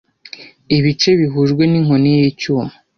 Ibice 0.77 1.09
bihujwe 1.19 1.63
ninkoni 1.67 2.11
yicyuma. 2.19 2.73